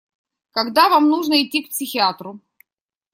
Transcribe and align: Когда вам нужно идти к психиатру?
Когда 0.49 0.89
вам 0.89 1.09
нужно 1.11 1.43
идти 1.45 1.61
к 1.61 1.69
психиатру? 1.69 2.39